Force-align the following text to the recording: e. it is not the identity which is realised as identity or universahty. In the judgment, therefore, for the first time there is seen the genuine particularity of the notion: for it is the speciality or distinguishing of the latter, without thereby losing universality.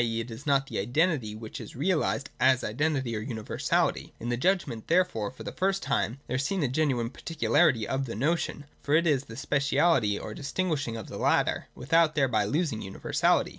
e. 0.03 0.19
it 0.19 0.31
is 0.31 0.47
not 0.47 0.65
the 0.65 0.79
identity 0.79 1.35
which 1.35 1.61
is 1.61 1.75
realised 1.75 2.31
as 2.39 2.63
identity 2.63 3.15
or 3.15 3.23
universahty. 3.23 4.09
In 4.19 4.29
the 4.29 4.35
judgment, 4.35 4.87
therefore, 4.87 5.29
for 5.29 5.43
the 5.43 5.51
first 5.51 5.83
time 5.83 6.19
there 6.25 6.37
is 6.37 6.43
seen 6.43 6.59
the 6.61 6.67
genuine 6.67 7.11
particularity 7.11 7.87
of 7.87 8.05
the 8.07 8.15
notion: 8.15 8.65
for 8.81 8.95
it 8.95 9.05
is 9.05 9.25
the 9.25 9.37
speciality 9.37 10.17
or 10.17 10.33
distinguishing 10.33 10.97
of 10.97 11.05
the 11.07 11.19
latter, 11.19 11.67
without 11.75 12.15
thereby 12.15 12.45
losing 12.45 12.81
universality. 12.81 13.49